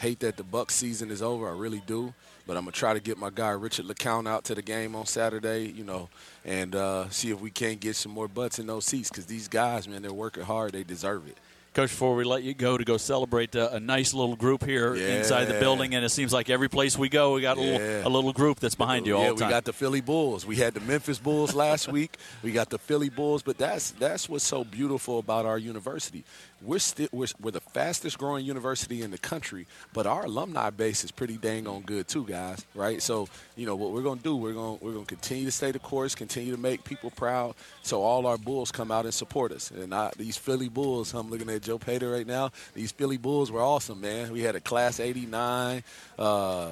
hate 0.00 0.20
that 0.20 0.36
the 0.36 0.42
Buck 0.44 0.70
season 0.70 1.10
is 1.10 1.22
over. 1.22 1.48
I 1.48 1.52
really 1.56 1.82
do. 1.86 2.12
But 2.46 2.56
I'm 2.56 2.64
gonna 2.64 2.72
try 2.72 2.94
to 2.94 3.00
get 3.00 3.16
my 3.18 3.30
guy 3.32 3.50
Richard 3.50 3.84
LeCount 3.86 4.26
out 4.28 4.44
to 4.44 4.54
the 4.56 4.62
game 4.62 4.96
on 4.96 5.06
Saturday. 5.06 5.72
You 5.76 5.84
know, 5.84 6.08
and 6.44 6.74
uh, 6.74 7.08
see 7.10 7.30
if 7.30 7.40
we 7.40 7.50
can't 7.50 7.78
get 7.78 7.94
some 7.96 8.10
more 8.12 8.26
butts 8.28 8.58
in 8.58 8.66
those 8.66 8.84
seats 8.86 9.08
because 9.08 9.26
these 9.26 9.46
guys, 9.46 9.86
man, 9.86 10.02
they're 10.02 10.12
working 10.12 10.42
hard. 10.42 10.72
They 10.72 10.82
deserve 10.82 11.28
it. 11.28 11.36
Coach, 11.72 11.90
before 11.90 12.16
we 12.16 12.24
let 12.24 12.42
you 12.42 12.52
go 12.52 12.76
to 12.76 12.82
go 12.82 12.96
celebrate 12.96 13.54
uh, 13.54 13.68
a 13.70 13.78
nice 13.78 14.12
little 14.12 14.34
group 14.34 14.64
here 14.64 14.92
inside 14.96 15.44
the 15.44 15.60
building, 15.60 15.94
and 15.94 16.04
it 16.04 16.08
seems 16.08 16.32
like 16.32 16.50
every 16.50 16.68
place 16.68 16.98
we 16.98 17.08
go, 17.08 17.34
we 17.34 17.42
got 17.42 17.58
a, 17.58 17.60
Yeah. 17.60 17.76
little, 17.78 18.08
a 18.08 18.10
little 18.12 18.32
group 18.32 18.58
that's 18.58 18.74
behind 18.74 19.06
you 19.06 19.16
yeah, 19.16 19.28
all 19.28 19.34
the 19.34 19.38
time. 19.40 19.48
we 19.50 19.52
got 19.52 19.64
the 19.64 19.72
Philly 19.72 20.00
Bulls. 20.00 20.44
We 20.44 20.56
had 20.56 20.74
the 20.74 20.80
Memphis 20.80 21.20
Bulls 21.20 21.54
last 21.54 21.86
week. 21.96 22.16
We 22.42 22.50
got 22.50 22.70
the 22.70 22.78
Philly 22.78 23.08
Bulls, 23.08 23.44
but 23.44 23.56
that's 23.56 23.92
that's 23.92 24.28
what's 24.28 24.42
so 24.44 24.64
beautiful 24.64 25.20
about 25.20 25.46
our 25.46 25.58
university. 25.58 26.24
We're 26.62 26.78
still 26.78 27.08
we're, 27.12 27.28
we're 27.40 27.50
the 27.52 27.60
fastest 27.60 28.18
growing 28.18 28.44
university 28.44 29.02
in 29.02 29.10
the 29.10 29.18
country, 29.18 29.66
but 29.92 30.06
our 30.06 30.24
alumni 30.24 30.70
base 30.70 31.04
is 31.04 31.10
pretty 31.10 31.36
dang 31.36 31.66
on 31.66 31.82
good 31.82 32.06
too, 32.06 32.24
guys. 32.24 32.64
Right? 32.74 33.00
So 33.00 33.28
you 33.56 33.66
know 33.66 33.76
what 33.76 33.92
we're 33.92 34.02
gonna 34.02 34.20
do? 34.20 34.36
We're 34.36 34.52
gonna 34.52 34.74
we're 34.74 34.92
gonna 34.92 35.06
continue 35.06 35.46
to 35.46 35.52
stay 35.52 35.70
the 35.70 35.78
course, 35.78 36.14
continue 36.14 36.54
to 36.54 36.60
make 36.60 36.84
people 36.84 37.10
proud, 37.10 37.54
so 37.82 38.02
all 38.02 38.26
our 38.26 38.38
Bulls 38.38 38.70
come 38.70 38.90
out 38.90 39.04
and 39.04 39.14
support 39.14 39.52
us. 39.52 39.70
And 39.70 39.94
I, 39.94 40.10
these 40.16 40.36
Philly 40.36 40.68
Bulls, 40.68 41.14
I'm 41.14 41.30
looking 41.30 41.48
at 41.50 41.62
Joe 41.62 41.78
Pater 41.78 42.10
right 42.10 42.26
now. 42.26 42.50
These 42.74 42.92
Philly 42.92 43.16
Bulls 43.16 43.50
were 43.50 43.62
awesome, 43.62 44.00
man. 44.00 44.32
We 44.32 44.40
had 44.40 44.54
a 44.54 44.60
class 44.60 45.00
'89. 45.00 45.82
Uh, 46.18 46.70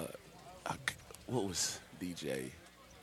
what 1.26 1.44
was 1.44 1.78
DJ? 2.00 2.50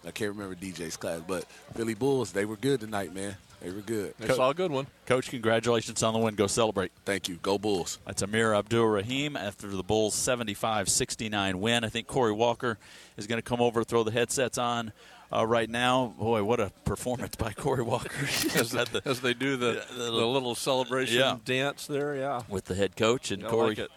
I 0.05 0.11
can't 0.11 0.31
remember 0.33 0.55
DJ's 0.55 0.97
class, 0.97 1.21
but 1.27 1.45
Philly 1.73 1.95
Bulls, 1.95 2.31
they 2.31 2.45
were 2.45 2.57
good 2.57 2.79
tonight, 2.79 3.13
man. 3.13 3.35
They 3.65 3.71
were 3.71 3.81
good. 3.81 4.13
They 4.19 4.27
saw 4.31 4.51
a 4.51 4.53
good 4.53 4.69
one. 4.71 4.85
Coach, 5.07 5.29
congratulations 5.31 6.03
on 6.03 6.13
the 6.13 6.19
win. 6.19 6.35
Go 6.35 6.45
celebrate. 6.45 6.91
Thank 7.03 7.27
you. 7.27 7.37
Go 7.41 7.57
Bulls. 7.57 7.97
That's 8.05 8.21
Amir 8.21 8.53
Abdur-Rahim 8.53 9.35
after 9.35 9.67
the 9.67 9.81
Bulls' 9.81 10.13
75 10.13 10.87
69 10.87 11.59
win. 11.59 11.83
I 11.83 11.89
think 11.89 12.05
Corey 12.05 12.31
Walker 12.31 12.77
is 13.17 13.25
going 13.25 13.39
to 13.39 13.47
come 13.47 13.61
over, 13.61 13.83
throw 13.83 14.03
the 14.03 14.11
headsets 14.11 14.59
on 14.59 14.91
uh, 15.33 15.47
right 15.47 15.67
now. 15.67 16.13
Boy, 16.19 16.43
what 16.43 16.59
a 16.59 16.71
performance 16.85 17.35
by 17.35 17.53
Corey 17.53 17.81
Walker 17.81 18.11
As, 18.55 18.75
At 18.75 18.89
the- 18.89 19.01
as 19.03 19.21
they 19.21 19.33
do 19.33 19.57
the, 19.57 19.83
the 19.89 19.95
the, 19.97 20.11
little- 20.11 20.33
little 20.33 20.53
celebration 20.53 21.17
Yeah. 21.17 21.37
dance 21.43 21.87
there, 21.87 22.15
yeah. 22.15 22.43
with 22.47 22.65
the 22.65 22.75
head 22.75 22.95
coach. 22.95 23.31
And 23.31 23.43
Corey 23.43 23.69
like 23.69 23.89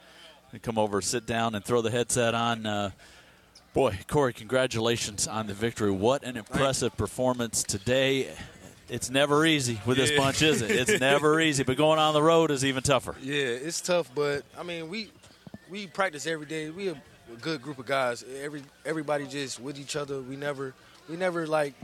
it. 0.54 0.62
come 0.62 0.78
over, 0.78 1.02
sit 1.02 1.26
down, 1.26 1.54
and 1.54 1.62
throw 1.62 1.82
the 1.82 1.90
headset 1.90 2.34
on. 2.34 2.64
Uh, 2.64 2.90
boy, 3.74 3.98
Corey, 4.08 4.32
congratulations 4.32 5.28
on 5.28 5.46
the 5.46 5.52
victory. 5.52 5.90
What 5.90 6.24
an 6.24 6.38
impressive 6.38 6.96
performance 6.96 7.62
today. 7.62 8.28
It's 8.88 9.10
never 9.10 9.44
easy 9.44 9.80
with 9.84 9.98
this 9.98 10.10
bunch, 10.12 10.40
is 10.42 10.62
it? 10.62 10.70
It's 10.70 11.00
never 11.00 11.40
easy, 11.40 11.62
but 11.62 11.76
going 11.76 11.98
on 11.98 12.14
the 12.14 12.22
road 12.22 12.50
is 12.50 12.64
even 12.64 12.82
tougher. 12.82 13.14
Yeah, 13.22 13.34
it's 13.34 13.80
tough, 13.80 14.10
but 14.14 14.44
I 14.58 14.62
mean, 14.62 14.88
we 14.88 15.10
we 15.68 15.86
practice 15.86 16.26
every 16.26 16.46
day. 16.46 16.70
We 16.70 16.88
a 16.88 17.00
good 17.40 17.62
group 17.62 17.78
of 17.78 17.86
guys. 17.86 18.24
Every 18.42 18.62
everybody 18.84 19.26
just 19.26 19.60
with 19.60 19.78
each 19.78 19.96
other. 19.96 20.20
We 20.20 20.36
never 20.36 20.74
we 21.08 21.16
never 21.16 21.46
like 21.46 21.74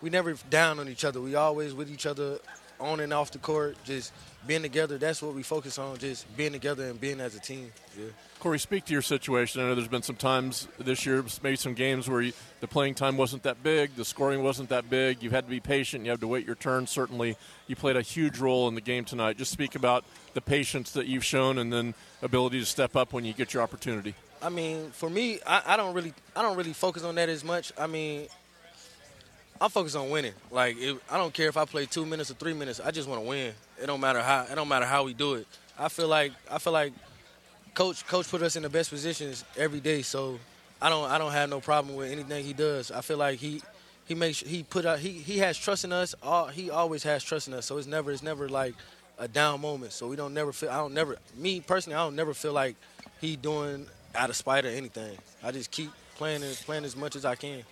we 0.00 0.10
never 0.10 0.34
down 0.50 0.78
on 0.80 0.88
each 0.88 1.04
other. 1.04 1.20
We 1.20 1.34
always 1.34 1.74
with 1.74 1.90
each 1.90 2.06
other 2.06 2.38
on 2.80 3.00
and 3.00 3.12
off 3.12 3.30
the 3.30 3.38
court, 3.38 3.76
just 3.84 4.12
being 4.46 4.62
together. 4.62 4.98
That's 4.98 5.22
what 5.22 5.34
we 5.34 5.42
focus 5.42 5.78
on, 5.78 5.98
just 5.98 6.34
being 6.36 6.52
together 6.52 6.88
and 6.88 7.00
being 7.00 7.20
as 7.20 7.34
a 7.34 7.40
team. 7.40 7.70
Yeah. 7.98 8.06
Corey, 8.40 8.58
speak 8.58 8.84
to 8.84 8.92
your 8.92 9.02
situation. 9.02 9.60
I 9.60 9.64
know 9.64 9.74
there's 9.74 9.88
been 9.88 10.02
some 10.02 10.16
times 10.16 10.68
this 10.78 11.04
year, 11.04 11.24
maybe 11.42 11.56
some 11.56 11.74
games 11.74 12.08
where 12.08 12.20
you, 12.20 12.32
the 12.60 12.68
playing 12.68 12.94
time 12.94 13.16
wasn't 13.16 13.42
that 13.42 13.62
big, 13.62 13.96
the 13.96 14.04
scoring 14.04 14.44
wasn't 14.44 14.68
that 14.68 14.88
big. 14.88 15.22
You've 15.22 15.32
had 15.32 15.44
to 15.44 15.50
be 15.50 15.58
patient. 15.60 16.04
You 16.04 16.12
had 16.12 16.20
to 16.20 16.28
wait 16.28 16.46
your 16.46 16.54
turn. 16.54 16.86
Certainly, 16.86 17.36
you 17.66 17.74
played 17.74 17.96
a 17.96 18.02
huge 18.02 18.38
role 18.38 18.68
in 18.68 18.74
the 18.76 18.80
game 18.80 19.04
tonight. 19.04 19.38
Just 19.38 19.50
speak 19.50 19.74
about 19.74 20.04
the 20.34 20.40
patience 20.40 20.92
that 20.92 21.06
you've 21.06 21.24
shown, 21.24 21.58
and 21.58 21.72
then 21.72 21.94
ability 22.22 22.60
to 22.60 22.66
step 22.66 22.94
up 22.94 23.12
when 23.12 23.24
you 23.24 23.32
get 23.32 23.52
your 23.52 23.62
opportunity. 23.62 24.14
I 24.40 24.50
mean, 24.50 24.90
for 24.92 25.10
me, 25.10 25.40
I, 25.44 25.62
I 25.66 25.76
don't 25.76 25.94
really, 25.94 26.14
I 26.36 26.42
don't 26.42 26.56
really 26.56 26.72
focus 26.72 27.02
on 27.02 27.16
that 27.16 27.28
as 27.28 27.42
much. 27.42 27.72
I 27.76 27.88
mean, 27.88 28.28
I'm 29.60 29.70
focused 29.70 29.96
on 29.96 30.10
winning. 30.10 30.34
Like, 30.50 30.76
it, 30.78 30.96
I 31.10 31.16
don't 31.16 31.34
care 31.34 31.48
if 31.48 31.56
I 31.56 31.64
play 31.64 31.86
two 31.86 32.06
minutes 32.06 32.30
or 32.30 32.34
three 32.34 32.54
minutes. 32.54 32.80
I 32.80 32.90
just 32.90 33.08
want 33.08 33.22
to 33.22 33.28
win. 33.28 33.52
It 33.82 33.86
don't 33.86 34.00
matter 34.00 34.22
how. 34.22 34.46
It 34.50 34.54
don't 34.54 34.68
matter 34.68 34.86
how 34.86 35.04
we 35.04 35.14
do 35.14 35.34
it. 35.34 35.46
I 35.78 35.88
feel 35.88 36.08
like, 36.08 36.32
I 36.50 36.58
feel 36.58 36.72
like, 36.72 36.92
coach, 37.74 38.06
coach 38.06 38.28
put 38.28 38.42
us 38.42 38.56
in 38.56 38.62
the 38.62 38.68
best 38.68 38.90
positions 38.90 39.44
every 39.56 39.80
day. 39.80 40.02
So, 40.02 40.38
I 40.80 40.88
don't, 40.88 41.10
I 41.10 41.18
don't 41.18 41.32
have 41.32 41.50
no 41.50 41.60
problem 41.60 41.96
with 41.96 42.10
anything 42.10 42.44
he 42.44 42.52
does. 42.52 42.90
I 42.92 43.00
feel 43.00 43.18
like 43.18 43.38
he, 43.38 43.60
he 44.06 44.14
makes, 44.14 44.40
he 44.40 44.62
put 44.62 44.86
out, 44.86 45.00
he, 45.00 45.10
he 45.10 45.38
has 45.38 45.58
trust 45.58 45.84
in 45.84 45.92
us. 45.92 46.14
All, 46.22 46.46
he 46.46 46.70
always 46.70 47.02
has 47.02 47.24
trust 47.24 47.48
in 47.48 47.54
us. 47.54 47.66
So 47.66 47.78
it's 47.78 47.86
never, 47.88 48.12
it's 48.12 48.22
never 48.22 48.48
like 48.48 48.74
a 49.18 49.26
down 49.26 49.60
moment. 49.60 49.92
So 49.92 50.06
we 50.06 50.14
don't 50.14 50.34
never 50.34 50.52
feel. 50.52 50.70
I 50.70 50.76
don't 50.76 50.94
never. 50.94 51.16
Me 51.36 51.60
personally, 51.60 51.96
I 51.96 52.04
don't 52.04 52.16
never 52.16 52.32
feel 52.32 52.52
like 52.52 52.76
he 53.20 53.34
doing 53.34 53.86
out 54.14 54.30
of 54.30 54.36
spite 54.36 54.64
or 54.64 54.68
anything. 54.68 55.18
I 55.42 55.50
just 55.50 55.70
keep 55.72 55.90
playing 56.16 56.42
and 56.42 56.54
playing 56.54 56.84
as 56.84 56.96
much 56.96 57.16
as 57.16 57.24
I 57.24 57.34
can. 57.34 57.62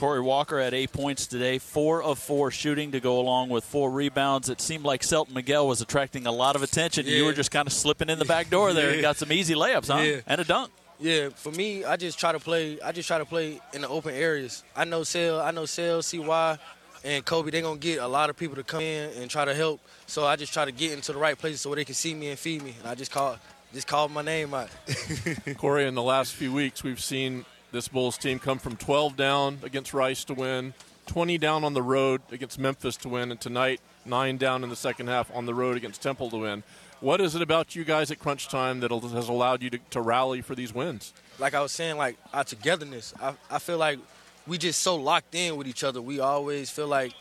Corey 0.00 0.22
Walker 0.22 0.58
had 0.58 0.72
eight 0.72 0.94
points 0.94 1.26
today, 1.26 1.58
four 1.58 2.02
of 2.02 2.18
four 2.18 2.50
shooting 2.50 2.92
to 2.92 3.00
go 3.00 3.20
along 3.20 3.50
with 3.50 3.64
four 3.64 3.90
rebounds. 3.90 4.48
It 4.48 4.58
seemed 4.58 4.82
like 4.82 5.02
Selton 5.02 5.34
Miguel 5.34 5.68
was 5.68 5.82
attracting 5.82 6.26
a 6.26 6.32
lot 6.32 6.56
of 6.56 6.62
attention. 6.62 7.04
Yeah. 7.04 7.16
You 7.16 7.26
were 7.26 7.34
just 7.34 7.50
kind 7.50 7.66
of 7.66 7.72
slipping 7.74 8.08
in 8.08 8.18
the 8.18 8.24
back 8.24 8.48
door 8.48 8.72
there 8.74 8.92
and 8.92 9.02
got 9.02 9.18
some 9.18 9.30
easy 9.30 9.54
layups, 9.54 9.88
huh? 9.88 10.00
Yeah. 10.00 10.20
And 10.26 10.40
a 10.40 10.44
dunk. 10.44 10.72
Yeah, 11.00 11.28
for 11.28 11.52
me, 11.52 11.84
I 11.84 11.98
just 11.98 12.18
try 12.18 12.32
to 12.32 12.38
play. 12.38 12.80
I 12.80 12.92
just 12.92 13.08
try 13.08 13.18
to 13.18 13.26
play 13.26 13.60
in 13.74 13.82
the 13.82 13.88
open 13.90 14.14
areas. 14.14 14.64
I 14.74 14.86
know 14.86 15.02
Sale, 15.02 15.38
I 15.38 15.50
know 15.50 15.66
Sale, 15.66 16.00
Cy, 16.00 16.58
and 17.04 17.22
Kobe. 17.22 17.50
They're 17.50 17.60
gonna 17.60 17.78
get 17.78 17.98
a 17.98 18.08
lot 18.08 18.30
of 18.30 18.38
people 18.38 18.56
to 18.56 18.64
come 18.64 18.80
in 18.80 19.10
and 19.20 19.30
try 19.30 19.44
to 19.44 19.54
help. 19.54 19.82
So 20.06 20.24
I 20.24 20.36
just 20.36 20.54
try 20.54 20.64
to 20.64 20.72
get 20.72 20.92
into 20.92 21.12
the 21.12 21.18
right 21.18 21.36
places 21.38 21.60
so 21.60 21.74
they 21.74 21.84
can 21.84 21.94
see 21.94 22.14
me 22.14 22.28
and 22.28 22.38
feed 22.38 22.62
me. 22.62 22.74
And 22.78 22.88
I 22.88 22.94
just 22.94 23.10
call, 23.10 23.36
just 23.74 23.86
call 23.86 24.08
my 24.08 24.22
name 24.22 24.54
out. 24.54 24.70
Corey, 25.58 25.86
in 25.86 25.94
the 25.94 26.02
last 26.02 26.32
few 26.32 26.54
weeks, 26.54 26.82
we've 26.82 27.02
seen 27.02 27.44
this 27.72 27.88
Bulls 27.88 28.18
team 28.18 28.38
come 28.38 28.58
from 28.58 28.76
12 28.76 29.16
down 29.16 29.58
against 29.62 29.94
Rice 29.94 30.24
to 30.24 30.34
win, 30.34 30.74
20 31.06 31.38
down 31.38 31.64
on 31.64 31.74
the 31.74 31.82
road 31.82 32.22
against 32.30 32.58
Memphis 32.58 32.96
to 32.98 33.08
win, 33.08 33.30
and 33.30 33.40
tonight, 33.40 33.80
nine 34.04 34.36
down 34.36 34.62
in 34.64 34.70
the 34.70 34.76
second 34.76 35.08
half 35.08 35.30
on 35.34 35.46
the 35.46 35.54
road 35.54 35.76
against 35.76 36.02
Temple 36.02 36.30
to 36.30 36.38
win. 36.38 36.62
What 37.00 37.20
is 37.20 37.34
it 37.34 37.42
about 37.42 37.74
you 37.74 37.84
guys 37.84 38.10
at 38.10 38.18
crunch 38.18 38.48
time 38.48 38.80
that 38.80 38.90
has 38.90 39.28
allowed 39.28 39.62
you 39.62 39.70
to, 39.70 39.78
to 39.90 40.00
rally 40.00 40.42
for 40.42 40.54
these 40.54 40.74
wins? 40.74 41.12
like 41.40 41.54
I 41.54 41.60
was 41.60 41.72
saying, 41.72 41.96
like 41.96 42.16
our 42.32 42.44
togetherness. 42.44 43.14
I, 43.20 43.34
I 43.50 43.58
feel 43.58 43.78
like 43.78 43.98
we 44.46 44.58
just 44.58 44.82
so 44.82 44.96
locked 44.96 45.34
in 45.34 45.56
with 45.56 45.66
each 45.66 45.82
other. 45.82 46.00
We 46.00 46.20
always 46.20 46.70
feel 46.70 46.86
like 46.86 47.12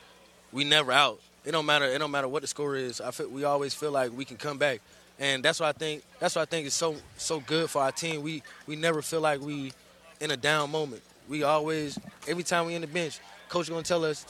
we 0.52 0.64
never 0.64 0.92
out. 0.92 1.20
It 1.46 1.52
don't 1.52 1.66
matter. 1.66 1.86
It 1.86 1.98
don't 1.98 2.12
matter 2.12 2.28
what 2.28 2.42
the 2.42 2.48
score 2.48 2.76
is. 2.76 3.02
I 3.02 3.12
feel 3.12 3.30
we 3.30 3.46
always 3.46 3.74
feel 3.74 3.92
like 3.92 4.16
we 4.16 4.26
can 4.26 4.38
come 4.38 4.58
back, 4.58 4.82
and 5.18 5.44
that's 5.44 5.60
what 5.60 5.68
I 5.68 5.72
think. 5.72 6.04
That's 6.20 6.36
what 6.36 6.42
I 6.42 6.46
think 6.46 6.68
is 6.68 6.74
so 6.74 6.98
so 7.18 7.40
good 7.40 7.70
for 7.70 7.82
our 7.82 7.92
team. 7.92 8.22
We 8.22 8.44
we 8.68 8.76
never 8.76 9.02
feel 9.02 9.22
like 9.22 9.40
we 9.40 9.72
in 10.20 10.32
a 10.32 10.38
down 10.38 10.72
moment. 10.72 11.02
We 11.28 11.44
always 11.44 12.00
every 12.28 12.44
time 12.44 12.66
we 12.68 12.76
in 12.76 12.82
the 12.82 12.88
bench, 12.88 13.20
coach 13.48 13.70
gonna 13.70 13.84
tell 13.84 14.06
us. 14.06 14.26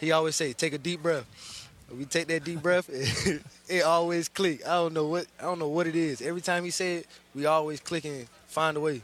He 0.00 0.10
always 0.10 0.34
say, 0.34 0.52
take 0.52 0.72
a 0.72 0.78
deep 0.78 1.02
breath. 1.02 1.68
We 1.96 2.06
take 2.06 2.26
that 2.28 2.44
deep 2.44 2.60
breath. 2.62 2.88
It, 2.90 3.42
it 3.68 3.82
always 3.84 4.28
click. 4.28 4.66
I 4.66 4.74
don't 4.74 4.94
know 4.94 5.06
what 5.06 5.26
I 5.38 5.44
don't 5.44 5.58
know 5.58 5.68
what 5.68 5.86
it 5.86 5.96
is. 5.96 6.20
Every 6.22 6.40
time 6.40 6.64
he 6.64 6.70
say 6.70 6.96
it, 6.96 7.06
we 7.34 7.46
always 7.46 7.80
click 7.80 8.04
and 8.04 8.26
find 8.46 8.76
a 8.76 8.80
way. 8.80 9.02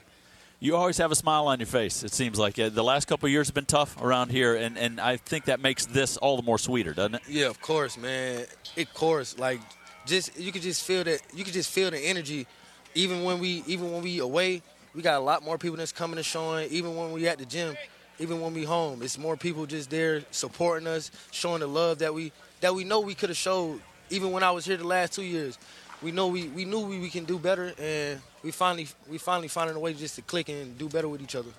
You 0.61 0.75
always 0.75 0.99
have 0.99 1.13
a 1.13 1.15
smile 1.15 1.47
on 1.47 1.61
your 1.61 1.67
face. 1.67 2.03
It 2.03 2.13
seems 2.13 2.37
like 2.37 2.57
the 2.57 2.83
last 2.83 3.07
couple 3.07 3.29
years 3.29 3.47
have 3.47 3.55
been 3.55 3.65
tough 3.65 3.97
around 4.03 4.33
here, 4.33 4.57
and, 4.57 4.77
and 4.77 5.01
I 5.01 5.17
think 5.17 5.45
that 5.45 5.61
makes 5.61 5.87
this 5.87 6.17
all 6.17 6.37
the 6.37 6.43
more 6.43 6.59
sweeter, 6.59 6.93
doesn't 6.93 7.15
it? 7.15 7.23
Yeah, 7.29 7.47
of 7.47 7.61
course, 7.61 7.97
man. 7.97 8.45
Of 8.77 8.93
course, 8.93 9.39
like 9.39 9.61
just 10.05 10.37
you 10.37 10.51
could 10.51 10.63
just 10.63 10.85
feel 10.85 11.05
that 11.05 11.21
you 11.33 11.45
could 11.45 11.53
just 11.53 11.71
feel 11.71 11.93
the 11.93 11.99
energy. 11.99 12.47
Even 12.95 13.23
when 13.23 13.39
we 13.39 13.63
even 13.69 13.93
when 13.93 14.03
we 14.03 14.19
away, 14.19 14.63
we 14.95 15.03
got 15.03 15.19
a 15.19 15.25
lot 15.25 15.43
more 15.43 15.59
people 15.59 15.77
that's 15.77 15.93
coming 15.93 16.17
and 16.17 16.27
showing. 16.27 16.71
Even 16.71 16.97
when 16.97 17.13
we 17.13 17.29
at 17.29 17.39
the 17.39 17.45
gym, 17.45 17.77
even 18.19 18.41
when 18.41 18.55
we 18.55 18.65
home, 18.65 19.03
it's 19.03 19.19
more 19.19 19.37
people 19.37 19.67
just 19.67 19.91
there 19.91 20.23
supporting 20.31 20.87
us, 20.89 21.11
showing 21.31 21.61
the 21.61 21.67
love 21.67 21.99
that 21.99 22.13
we 22.13 22.33
that 22.61 22.75
we 22.75 22.85
know 22.85 23.01
we 23.01 23.15
could 23.15 23.29
have 23.29 23.37
showed. 23.37 23.81
Even 24.11 24.33
when 24.33 24.43
I 24.43 24.51
was 24.51 24.65
here 24.65 24.77
the 24.77 24.87
last 24.87 25.13
two 25.13 25.23
years, 25.23 25.59
we 26.03 26.11
know 26.11 26.29
we, 26.29 26.49
we 26.49 26.65
knew 26.65 26.81
we, 26.81 26.99
we 26.99 27.11
can 27.11 27.25
do 27.25 27.39
better, 27.39 27.73
and 27.79 28.21
we 28.43 28.51
finally 28.51 28.89
we 29.09 29.19
finally 29.19 29.49
finding 29.49 29.77
a 29.77 29.81
way 29.81 29.93
just 29.95 30.17
to 30.17 30.23
click 30.23 30.49
and 30.49 30.77
do 30.79 30.89
better 30.89 31.09
with 31.09 31.23
each 31.23 31.37
other. 31.37 31.51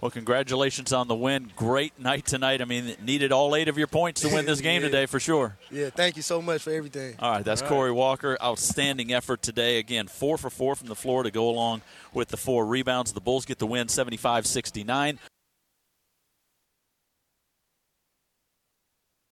Well, 0.00 0.10
congratulations 0.10 0.92
on 0.92 1.08
the 1.08 1.14
win. 1.14 1.50
Great 1.56 1.98
night 1.98 2.26
tonight. 2.26 2.60
I 2.60 2.66
mean, 2.66 2.94
needed 3.02 3.32
all 3.32 3.56
eight 3.56 3.66
of 3.68 3.78
your 3.78 3.86
points 3.86 4.20
to 4.20 4.28
win 4.28 4.44
this 4.44 4.60
game 4.62 4.82
Yeah. 4.82 4.88
today 4.88 5.06
for 5.06 5.18
sure. 5.18 5.56
Yeah, 5.70 5.88
thank 5.88 6.16
you 6.16 6.22
so 6.22 6.42
much 6.42 6.62
for 6.62 6.70
everything. 6.70 7.16
All 7.18 7.30
right, 7.32 7.44
that's 7.44 7.62
Corey 7.62 7.92
Walker. 7.92 8.36
Outstanding 8.42 9.12
effort 9.14 9.40
today. 9.42 9.78
Again, 9.78 10.06
four 10.06 10.36
for 10.36 10.50
four 10.50 10.74
from 10.76 10.88
the 10.88 10.94
floor 10.94 11.22
to 11.22 11.30
go 11.30 11.48
along 11.48 11.80
with 12.12 12.28
the 12.28 12.36
four 12.36 12.66
rebounds. 12.66 13.12
The 13.12 13.20
Bulls 13.22 13.46
get 13.46 13.58
the 13.58 13.66
win 13.66 13.88
75 13.88 14.46
69. 14.46 15.18